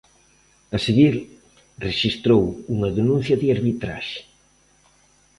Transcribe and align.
A 0.75 0.77
seguir, 0.85 1.13
rexistrou 1.87 2.43
unha 2.75 2.89
denuncia 2.97 3.39
de 3.41 3.47
arbitraxe. 3.55 4.19